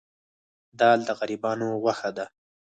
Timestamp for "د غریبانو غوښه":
1.07-2.09